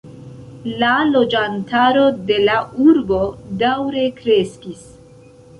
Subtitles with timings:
[0.83, 2.57] La loĝantaro de la
[2.89, 3.21] urbo
[3.63, 4.85] daŭre kreskis.